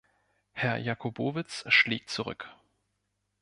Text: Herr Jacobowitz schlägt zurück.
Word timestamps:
Herr 0.53 0.77
Jacobowitz 0.79 1.63
schlägt 1.67 2.09
zurück. 2.09 2.49